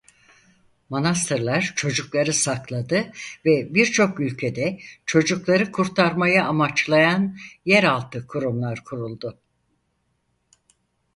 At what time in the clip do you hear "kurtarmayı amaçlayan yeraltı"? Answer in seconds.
5.71-8.27